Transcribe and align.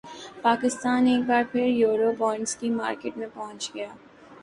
پاکستان 0.41 1.05
ایک 1.07 1.21
بار 1.27 1.43
پھر 1.51 1.65
یورو 1.73 2.11
بانڈز 2.17 2.55
کی 2.55 2.69
مارکیٹ 2.71 3.17
میں 3.17 3.27
پہنچ 3.33 3.71
گیا 3.75 3.89